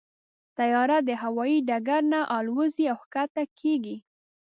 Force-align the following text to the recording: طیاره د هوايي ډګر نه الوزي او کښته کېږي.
طیاره 0.57 0.97
د 1.07 1.09
هوايي 1.23 1.57
ډګر 1.69 2.01
نه 2.13 2.21
الوزي 2.37 2.85
او 2.93 2.99
کښته 3.13 3.43
کېږي. 3.59 3.97